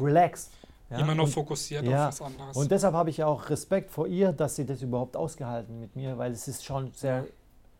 [0.00, 0.50] relaxed.
[0.90, 0.98] Ja?
[0.98, 2.56] immer noch und, fokussiert ja, auf was anderes.
[2.56, 5.96] und deshalb habe ich ja auch Respekt vor ihr, dass sie das überhaupt ausgehalten mit
[5.96, 7.26] mir, weil es ist schon sehr,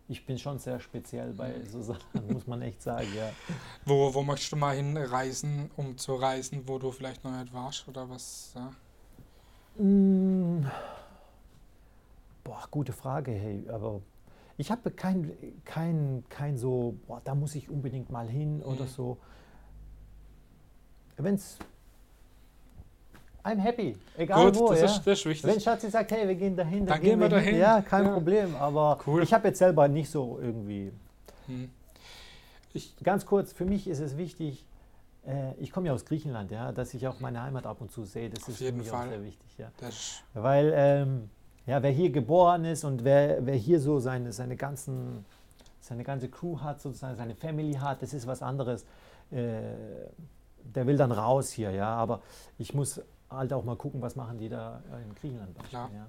[0.09, 3.31] ich bin schon sehr speziell bei so Sachen, muss man echt sagen, ja.
[3.85, 7.87] wo, wo möchtest du mal hinreisen, um zu reisen, wo du vielleicht noch nicht warst
[7.89, 8.55] oder was?
[8.55, 9.83] Ja?
[9.83, 10.67] Mm,
[12.45, 14.01] Boah, gute Frage, hey, aber
[14.57, 15.33] ich habe kein,
[15.65, 18.89] kein, kein so, boah, da muss ich unbedingt mal hin oder Mhm.
[18.89, 19.19] so.
[21.17, 21.59] Wenn's,
[23.47, 24.87] I'm happy, egal Gut, wo, das, ja.
[24.87, 25.45] ist, das ist wichtig.
[25.51, 27.45] Wenn Schatzi sagt, hey, wir gehen dahin, Dann gehen gehen wir hin.
[27.47, 27.59] dahin.
[27.61, 28.13] Ja, kein Ja.
[28.13, 28.57] Problem.
[28.57, 29.23] Aber Cool.
[29.23, 30.93] ich habe jetzt selber nicht so irgendwie.
[31.47, 31.71] Hm.
[32.75, 34.67] Ich, Ganz kurz, für mich ist es wichtig,
[35.27, 38.05] äh, ich komme ja aus Griechenland, ja, dass ich auch meine Heimat ab und zu
[38.05, 38.31] sehe.
[38.31, 39.07] Das Auf ist für mich Fall.
[39.07, 39.49] auch sehr wichtig.
[39.59, 39.69] Ja.
[40.35, 41.31] Weil ähm,
[41.67, 45.25] ja, wer hier geboren ist und wer, wer hier so seine, seine, ganzen,
[45.81, 48.85] seine ganze Crew hat, sozusagen seine Family hat, das ist was anderes.
[49.31, 49.61] Äh,
[50.75, 51.89] der will dann raus hier, ja.
[51.95, 52.23] Aber
[52.59, 55.57] ich muss halt auch mal gucken, was machen die da in Griechenland.
[55.69, 55.91] Klar.
[55.93, 56.07] Ja.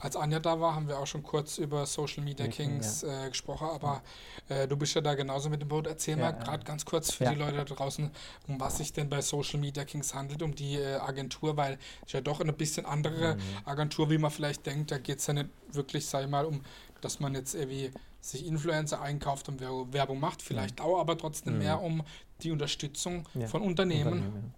[0.00, 3.28] als Anja da war, haben wir auch schon kurz über Social Media Ja, Kings äh,
[3.30, 4.02] gesprochen, aber
[4.48, 5.86] äh, du bist ja da genauso mit dem Boot.
[5.86, 6.44] Erzähl Ja, mal ja.
[6.44, 7.32] gerade ganz kurz für Ja.
[7.32, 8.10] die Leute da draußen,
[8.48, 12.12] um was sich denn bei Social Media Kings handelt, um die äh, Agentur, weil es
[12.12, 13.40] ja doch eine bisschen andere Mhm.
[13.64, 14.90] Agentur, wie man vielleicht denkt.
[14.90, 16.60] Da geht es ja nicht wirklich, sag ich mal, um,
[17.00, 21.54] dass man jetzt irgendwie sich Influencer einkauft und Wer- Werbung macht, vielleicht auch, aber trotzdem
[21.54, 21.58] Mhm.
[21.60, 22.02] mehr um
[22.42, 23.46] die Unterstützung Ja.
[23.46, 24.12] von Unternehmen.
[24.14, 24.54] Unternehmen.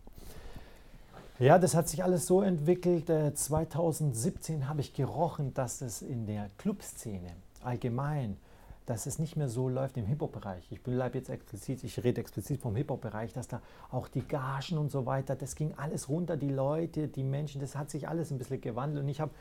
[1.39, 3.11] Ja, das hat sich alles so entwickelt.
[3.11, 7.31] Äh, 2017 habe ich gerochen, dass es in der Clubszene
[7.63, 8.39] allgemein,
[8.87, 10.67] dass es nicht mehr so läuft im Hip-Hop-Bereich.
[10.71, 14.91] Ich bleibe jetzt explizit, ich rede explizit vom Hip-Hop-Bereich, dass da auch die Gagen und
[14.91, 18.39] so weiter, das ging alles runter, die Leute, die Menschen, das hat sich alles ein
[18.39, 19.05] bisschen gewandelt.
[19.05, 19.33] Und ich habe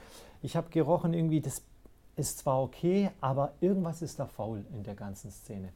[0.41, 1.61] ich hab gerochen, irgendwie, das
[2.17, 5.69] ist zwar okay, aber irgendwas ist da faul in der ganzen Szene.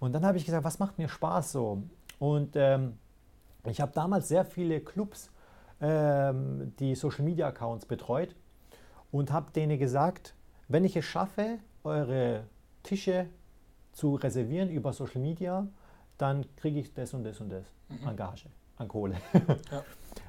[0.00, 1.82] Und dann habe ich gesagt, was macht mir Spaß so?
[2.18, 2.98] Und ähm,
[3.64, 5.30] ich habe damals sehr viele Clubs,
[5.80, 8.34] ähm, die Social Media Accounts betreut
[9.12, 10.34] und habe denen gesagt,
[10.68, 12.44] wenn ich es schaffe, eure
[12.82, 13.26] Tische
[13.92, 15.66] zu reservieren über Social Media,
[16.18, 18.08] dann kriege ich das und das und das Mhm.
[18.08, 18.46] an Gage,
[18.78, 19.16] an Kohle.
[19.70, 19.82] Ja.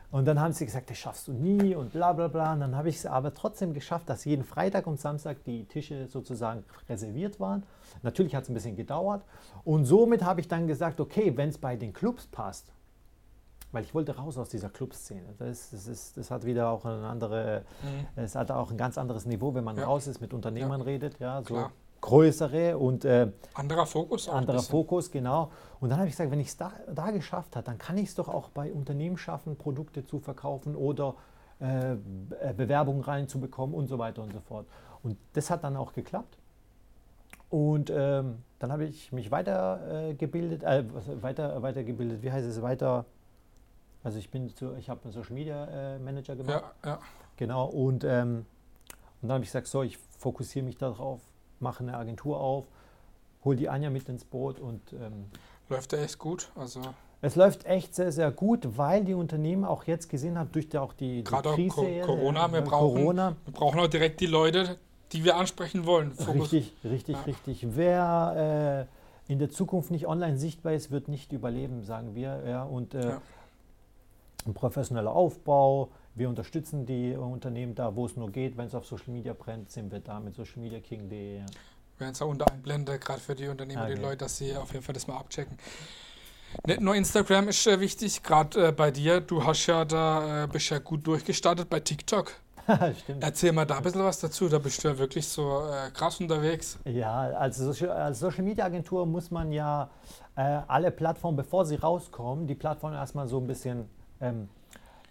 [0.10, 2.54] Und dann haben sie gesagt, das schaffst du nie und bla bla bla.
[2.54, 6.08] Und dann habe ich es aber trotzdem geschafft, dass jeden Freitag und Samstag die Tische
[6.08, 7.64] sozusagen reserviert waren.
[8.04, 9.26] Natürlich hat es ein bisschen gedauert.
[9.66, 12.72] Und somit habe ich dann gesagt, okay, wenn es bei den Clubs passt,
[13.72, 15.34] weil ich wollte raus aus dieser Clubszene.
[15.40, 18.24] Das, das, ist, das hat wieder auch eine andere, Mhm.
[18.24, 19.86] es hat auch ein ganz anderes Niveau, wenn man Ja.
[19.86, 21.72] raus ist, mit Unternehmern redet, ja, so Klar.
[22.02, 24.62] größere und äh, Anderer Fokus anderer.
[24.62, 25.52] Fokus, genau.
[25.80, 28.10] Und dann habe ich gesagt, wenn ich es da, da geschafft habe, dann kann ich
[28.10, 31.16] es doch auch bei Unternehmen schaffen, Produkte zu verkaufen oder
[31.60, 31.96] äh,
[32.30, 34.66] Be- Bewerbungen reinzubekommen und so weiter und so fort.
[35.04, 36.38] Und das hat dann auch geklappt.
[37.50, 40.86] Und ähm, dann habe ich mich weitergebildet, äh, äh,
[41.22, 43.06] weiter, weitergebildet, wie heißt es, weiter,
[44.08, 46.64] also ich bin zu, ich habe einen Social Media äh, Manager gemacht.
[46.82, 47.00] Ja, ja.
[47.36, 48.46] Genau, und, ähm,
[49.22, 51.20] und dann habe ich gesagt, so, ich fokussiere mich darauf,
[51.60, 52.64] mache eine Agentur auf,
[53.44, 55.26] hole die Anja mit ins Boot und ähm,
[55.68, 56.50] Läuft ja echt gut.
[56.56, 56.80] Also
[57.22, 60.78] es läuft echt sehr, sehr gut, weil die Unternehmen auch jetzt gesehen haben, durch die,
[60.78, 63.88] auch die, die Gerade Krise, Co- äh, Corona, wir äh, brauchen- Corona, wir brauchen auch
[63.88, 64.78] direkt die Leute,
[65.12, 66.14] die wir ansprechen wollen.
[66.14, 66.54] Fokus.
[66.54, 67.22] richtig, richtig, Ja.
[67.24, 67.68] richtig.
[67.76, 68.88] Wer
[69.28, 72.42] äh, in der Zukunft nicht online sichtbar ist, wird nicht überleben, sagen wir.
[72.48, 73.22] Ja, und äh, Ja.
[74.48, 78.58] Ein professioneller Aufbau, wir unterstützen die Unternehmen da, wo es nur geht.
[78.58, 81.40] Wenn es auf Social Media brennt, sind wir da mit socialmediaking.de.
[81.40, 81.46] Ja.
[82.00, 84.02] werden es auch unter einblende, gerade für die Unternehmer, die Okay.
[84.02, 85.58] Leute, dass sie auf jeden Fall das mal abchecken.
[86.66, 89.20] Nicht nur Instagram ist äh, wichtig, gerade äh, bei dir.
[89.22, 92.32] Du hast ja da, äh, bist ja gut durchgestartet bei TikTok.
[93.04, 93.24] Stimmt.
[93.24, 94.50] Erzähl mal da ein bisschen was dazu.
[94.50, 96.80] Da bist du ja wirklich so äh, krass unterwegs.
[96.86, 99.90] Ja, als Social, als Social Media Agentur muss man ja
[100.36, 103.90] äh, alle Plattformen, bevor sie rauskommen, die Plattform erstmal so ein bisschen
[104.22, 104.50] ähm,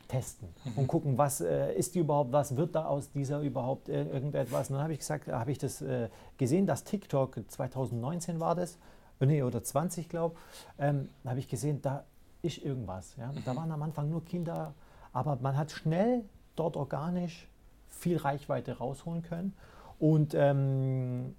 [0.09, 4.05] testen und gucken, was äh, ist die überhaupt, was wird da aus dieser überhaupt äh,
[4.05, 4.71] irgendetwas.
[4.71, 8.79] Und dann habe ich gesagt, habe ich das äh, gesehen, dass TikTok 2019 war das,
[9.21, 10.37] äh, nee, oder 20 glaube
[10.79, 12.05] ähm, da habe ich gesehen, da
[12.43, 13.17] ist irgendwas.
[13.17, 13.33] Ja?
[13.45, 14.75] Da waren am Anfang nur Kinder,
[15.13, 16.23] aber man hat schnell
[16.55, 17.49] dort organisch
[17.89, 19.55] viel Reichweite rausholen können.
[19.99, 21.35] Und ähm,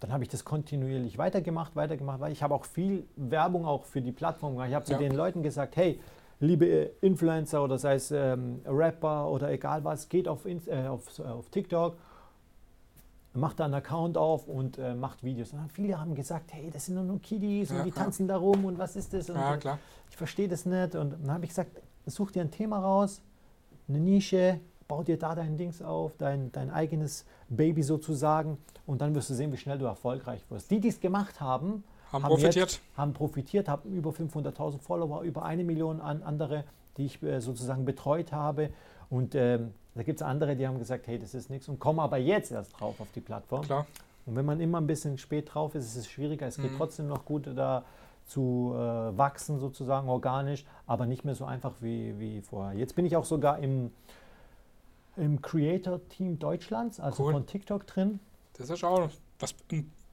[0.00, 4.02] dann habe ich das kontinuierlich weitergemacht, weitergemacht, weil ich habe auch viel Werbung auch für
[4.02, 4.68] die Plattform gemacht.
[4.68, 4.98] Ich habe zu Ja.
[4.98, 5.98] den Leuten gesagt, hey,
[6.40, 11.18] liebe äh, Influencer oder sei es ähm, Rapper oder egal was, geht auf, äh, auf,
[11.20, 11.96] auf TikTok,
[13.34, 15.52] macht da einen Account auf und äh, macht Videos.
[15.52, 17.94] Und viele haben gesagt, hey, das sind doch nur Kiddies Ja, und die ja.
[17.94, 19.28] tanzen da rum und was ist das?
[19.30, 19.78] Und Ja, klar.
[20.10, 20.94] ich verstehe das nicht.
[20.94, 21.70] Und dann habe ich gesagt,
[22.06, 23.20] such dir ein Thema raus,
[23.88, 29.14] eine Nische, bau dir da dein Dings auf, dein, dein eigenes Baby sozusagen und dann
[29.14, 30.70] wirst du sehen, wie schnell du erfolgreich wirst.
[30.70, 32.54] Die, die es gemacht haben, Haben, haben profitiert.
[32.70, 36.64] Jetzt, haben profitiert, haben über 500.000 Follower, über eine Million an andere,
[36.96, 38.70] die ich äh, sozusagen betreut habe.
[39.10, 42.00] Und ähm, da gibt es andere, die haben gesagt, hey, das ist nichts und kommen
[42.00, 43.62] aber jetzt erst drauf auf die Plattform.
[43.62, 43.86] Klar.
[44.26, 46.46] Und wenn man immer ein bisschen spät drauf ist, ist es schwieriger.
[46.46, 46.76] Es geht Mhm.
[46.78, 47.84] trotzdem noch gut da
[48.26, 48.78] zu äh,
[49.16, 52.76] wachsen, sozusagen organisch, aber nicht mehr so einfach wie, wie vorher.
[52.76, 53.92] Jetzt bin ich auch sogar im,
[55.16, 57.32] im Creator-Team Deutschlands, also Cool.
[57.34, 58.18] von TikTok drin.
[58.54, 59.54] Das ist auch was,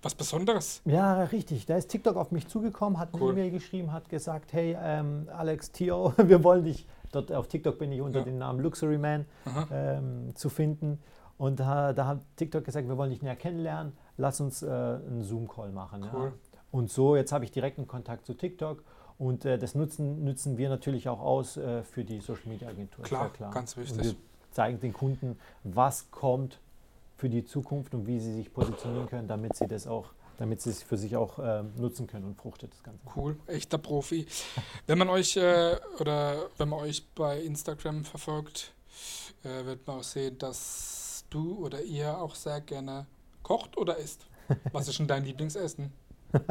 [0.04, 0.82] was Besonderes.
[0.86, 1.66] Ja, richtig.
[1.66, 3.32] Da ist TikTok auf mich zugekommen, hat Cool.
[3.32, 7.80] eine E-Mail geschrieben, hat gesagt, hey ähm, Alex Tio, wir wollen dich, dort auf TikTok
[7.80, 8.26] bin ich unter Ja.
[8.26, 9.26] dem Namen Luxury Man
[9.72, 11.00] ähm, zu finden.
[11.38, 15.24] Und da, da hat TikTok gesagt, wir wollen dich näher kennenlernen, lass uns äh, einen
[15.24, 16.06] Zoom-Call machen.
[16.14, 16.26] Cool.
[16.28, 16.60] Ja.
[16.72, 18.84] Und so, jetzt habe ich direkten Kontakt zu TikTok
[19.18, 23.04] und äh, das nutzen, nutzen wir natürlich auch aus äh, für die Social Media Agentur.
[23.06, 23.52] Klar, klar.
[23.52, 24.04] ganz Und wichtig.
[24.04, 24.16] wir
[24.52, 26.60] zeigen den Kunden, was kommt
[27.24, 30.72] für die Zukunft und wie sie sich positionieren können, damit sie das auch, damit sie
[30.72, 33.00] es für sich auch ähm, nutzen können und fruchtet das Ganze.
[33.16, 34.26] Cool, echter Profi.
[34.88, 38.74] Wenn man euch äh, oder wenn man euch bei Instagram verfolgt,
[39.46, 43.06] äh, wird man auch sehen, dass du oder ihr auch sehr gerne
[43.42, 44.28] kocht oder isst.
[44.74, 45.94] Was ist denn dein Lieblingsessen?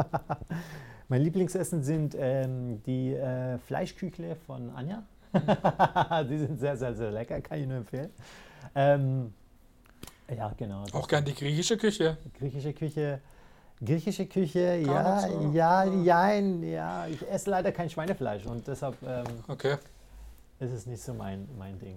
[1.08, 5.02] Mein Lieblingsessen sind ähm, die äh, Fleischküchle von Anja.
[6.30, 8.10] die sind sehr, sehr, sehr lecker, kann ich nur empfehlen.
[8.74, 9.34] Ähm,
[10.36, 10.84] ja, genau.
[10.92, 12.16] Auch gern die griechische Küche.
[12.38, 13.20] Griechische Küche.
[13.84, 15.50] Griechische Küche, ja, so.
[15.52, 15.84] ja, Ah.
[15.84, 17.06] ja, ja.
[17.08, 19.76] Ich esse leider kein Schweinefleisch und deshalb ähm, Okay.
[20.60, 21.96] ist es nicht so mein, mein Ding.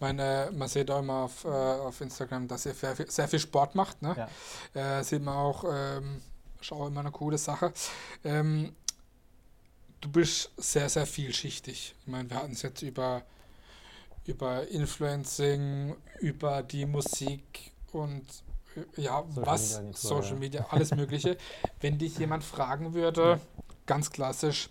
[0.00, 4.02] Meine, man sieht auch immer auf, äh, auf Instagram, dass ihr sehr viel, Sport macht.
[4.02, 4.28] Ne?
[4.74, 4.98] Ja.
[4.98, 6.20] Äh, sieht man auch, ähm,
[6.70, 7.72] auch immer eine coole Sache.
[8.22, 8.74] Ähm,
[10.02, 11.94] du bist sehr, sehr vielschichtig.
[12.02, 13.22] Ich meine, wir hatten es jetzt über,
[14.26, 18.24] über Influencing, über die Musik und
[18.76, 20.36] äh, ja, Social was, Media Social.
[20.36, 21.36] Media, alles Mögliche.
[21.80, 23.40] Wenn dich jemand fragen würde,
[23.86, 24.70] ganz klassisch,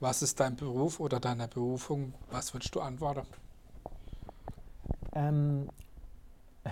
[0.00, 3.26] was ist dein Beruf oder deine Berufung, was würdest du antworten?
[5.14, 5.68] Ähm,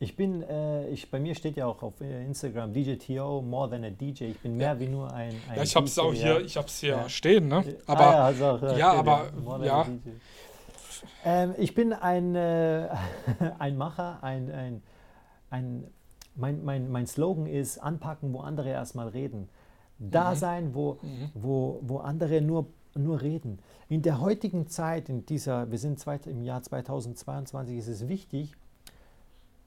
[0.00, 3.82] Ich bin, äh, ich, bei mir steht ja auch auf äh, Instagram DJTO, more than
[3.82, 4.26] a DJ.
[4.26, 4.78] Ich bin mehr Ja.
[4.78, 7.08] wie nur ein, ein Ja, ich habe es auch hier, ich habe es hier Ja.
[7.08, 7.64] stehen, ne?
[7.86, 9.32] Ah, Aber ja, also ja, aber,
[9.64, 9.88] ja.
[11.24, 12.88] Ähm, ich bin ein, äh,
[13.58, 14.82] ein Macher, ein, ein,
[15.50, 15.84] ein
[16.34, 19.48] mein, mein, mein Slogan ist anpacken, wo andere erstmal reden.
[19.98, 20.36] Da Mhm.
[20.36, 21.30] sein, wo, Mhm.
[21.34, 23.58] wo, wo andere nur, nur reden.
[23.88, 28.54] In der heutigen Zeit, in dieser, wir sind zweit, im Jahr 2022, ist es wichtig,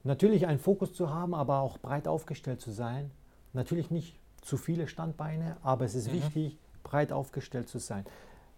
[0.04, 3.10] natürlich einen Fokus zu haben, aber auch breit aufgestellt zu sein.
[3.52, 6.14] Natürlich nicht zu viele Standbeine, aber es ist Mhm.
[6.14, 8.04] wichtig, breit aufgestellt zu sein.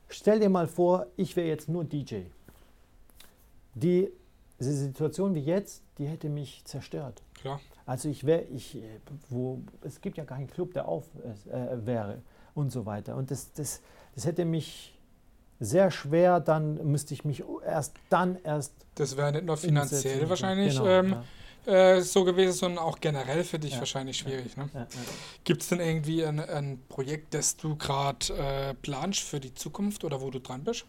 [0.08, 2.22] Stell dir mal vor, ich wäre jetzt nur DJ.
[3.74, 4.10] Die,
[4.58, 7.22] diese Situation wie jetzt, die hätte mich zerstört.
[7.34, 7.60] klar.
[7.86, 8.80] Also ich wäre, ich, äh,
[9.28, 11.04] wo, es gibt ja keinen Club, der auf
[11.50, 12.22] äh, wäre
[12.54, 13.14] und so weiter.
[13.16, 13.82] Und das, das,
[14.14, 14.98] das hätte mich
[15.60, 20.74] sehr schwer, dann müsste ich mich erst dann erst Das wäre nicht nur finanziell wahrscheinlich
[20.74, 21.16] Genau, ähm,
[21.66, 23.78] ja, äh, so gewesen, sondern auch generell für dich Ja.
[23.80, 24.56] wahrscheinlich schwierig.
[24.56, 24.68] Ne?
[24.74, 24.86] ja, ja.
[25.44, 30.04] Gibt es denn irgendwie ein, ein Projekt, das du gerade äh, planst für die Zukunft
[30.04, 30.86] oder wo du dran bist?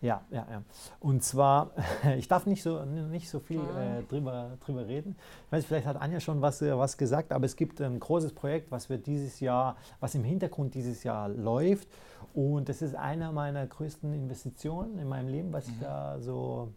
[0.00, 0.62] Ja, ja, ja.
[1.00, 1.70] Und zwar,
[2.16, 5.16] ich darf nicht so, nicht so viel äh, drüber, drüber reden.
[5.46, 8.32] Ich weiß, vielleicht hat Anja schon was, äh, was gesagt, aber es gibt ein großes
[8.34, 11.88] Projekt, was wir dieses Jahr, was im Hintergrund dieses Jahr läuft.
[12.34, 15.80] Und das ist einer meiner größten Investitionen in meinem Leben, was ich Mhm.
[15.82, 16.68] da so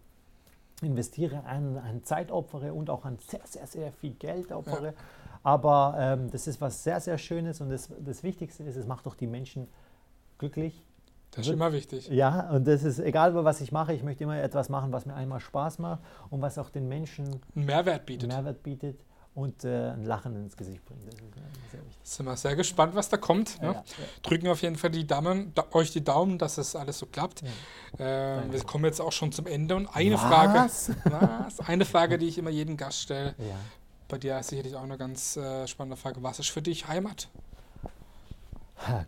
[0.82, 4.94] investiere, an, an Zeit opfere und auch an sehr, sehr, sehr viel Geld opfere.
[5.44, 9.06] Aber ähm, das ist was sehr, sehr Schönes und das, das Wichtigste ist, es macht
[9.06, 9.68] doch die Menschen
[10.38, 10.84] glücklich.
[11.32, 12.08] Das ist immer wichtig.
[12.10, 15.13] Ja, und das ist egal, was ich mache, ich möchte immer etwas machen, was mir
[15.13, 18.30] einmal Spaß macht und was auch den Menschen Einen Mehrwert bietet.
[18.30, 19.00] Mehrwert bietet
[19.36, 21.06] und äh, ein Lachen ins Gesicht bringt.
[21.06, 22.00] Das ist äh, sehr wichtig.
[22.02, 23.60] Sind wir sehr gespannt, was da kommt.
[23.62, 23.84] Ja, Ne?
[24.24, 27.44] Drücken auf jeden Fall die Daumen, da, euch die Daumen, dass es alles so klappt.
[28.00, 28.40] Ja.
[28.40, 30.22] Ähm, wir kommen jetzt auch schon zum Ende und eine Was?
[30.22, 30.72] Frage.
[31.04, 31.60] Was?
[31.60, 33.36] Eine Frage, die ich immer jedem Gast stelle.
[33.38, 33.56] Ja.
[34.08, 36.24] Bei dir ist sicherlich auch eine ganz äh, spannende Frage.
[36.24, 37.30] Was ist für dich Heimat?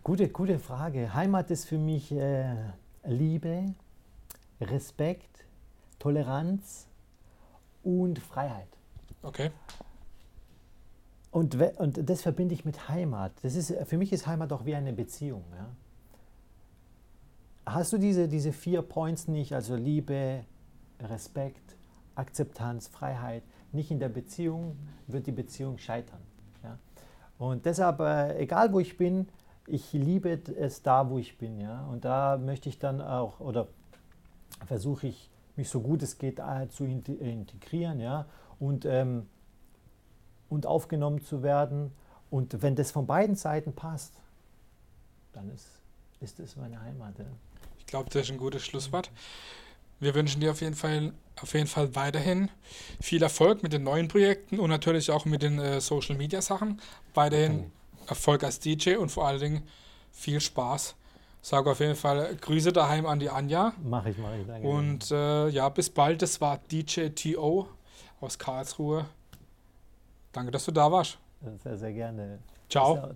[0.02, 1.14] Gute, gute Frage.
[1.14, 2.54] Heimat ist für mich äh,
[3.04, 3.74] Liebe,
[4.60, 5.46] Respekt,
[5.98, 6.86] Toleranz
[7.82, 8.68] und Freiheit.
[9.22, 9.50] Okay.
[11.30, 13.32] Und, und das verbinde ich mit Heimat.
[13.42, 15.44] Das ist, für mich ist Heimat auch wie eine Beziehung.
[15.56, 15.68] Ja?
[17.74, 20.44] Hast du diese, diese vier Points nicht, also Liebe,
[21.00, 21.76] Respekt,
[22.16, 26.20] Akzeptanz, Freiheit, nicht in der Beziehung, wird die Beziehung scheitern.
[26.64, 26.78] Ja?
[27.38, 29.28] Und deshalb, äh, egal wo ich bin,
[29.70, 31.60] ich liebe es da, wo ich bin.
[31.60, 31.84] Ja?
[31.86, 33.68] Und da möchte ich dann auch, oder
[34.66, 38.26] versuche ich, mich so gut es geht äh, zu inte- integrieren ja?
[38.58, 39.26] und, ähm,
[40.48, 41.92] und aufgenommen zu werden.
[42.30, 44.14] Und wenn das von beiden Seiten passt,
[45.32, 45.68] dann ist,
[46.20, 47.18] ist es meine Heimat.
[47.18, 47.24] Ja?
[47.78, 49.10] Ich glaube, das ist ein gutes Schlusswort.
[49.98, 52.48] Wir wünschen dir auf jeden Fall, auf jeden Fall weiterhin
[53.00, 56.80] viel Erfolg mit den neuen Projekten und natürlich auch mit den äh, Social Media Sachen.
[57.12, 57.70] Weiterhin Danke.
[58.10, 59.62] Erfolg als DJ und vor allen Dingen
[60.10, 60.96] viel Spaß.
[61.42, 63.72] Sage auf jeden Fall Grüße daheim an die Anja.
[63.82, 64.46] Mache ich, mache ich.
[64.46, 64.68] Danke.
[64.68, 66.20] Und äh, ja, bis bald.
[66.20, 67.66] Das war DJ TO
[68.20, 69.06] aus Karlsruhe.
[70.32, 71.18] Danke, dass du da warst.
[71.62, 72.38] Sehr, sehr gerne.
[72.68, 73.14] Ciao.